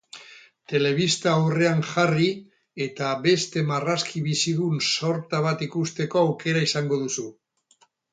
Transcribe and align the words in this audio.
Telebista 0.71 1.33
aurrean 1.41 1.83
jarri 1.89 2.29
eta 2.85 3.09
beste 3.25 3.63
marrazki 3.67 4.23
bizidun 4.29 4.81
sorta 4.95 5.43
bat 5.49 5.61
ikusteko 5.67 6.23
aukera 6.27 6.65
izango 6.69 6.99
duzu. 7.03 7.27